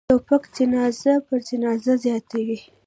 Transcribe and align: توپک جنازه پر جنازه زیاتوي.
توپک 0.09 0.43
جنازه 0.55 1.13
پر 1.27 1.39
جنازه 1.49 1.93
زیاتوي. 2.03 2.57